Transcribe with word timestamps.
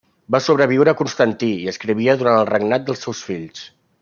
Va 0.35 0.39
sobreviure 0.45 0.93
a 0.93 0.97
Constantí 1.01 1.51
i 1.67 1.69
escrivia 1.75 2.19
durant 2.23 2.41
el 2.41 2.51
regnat 2.55 2.89
dels 2.89 3.07
seus 3.07 3.23
fills. 3.31 3.67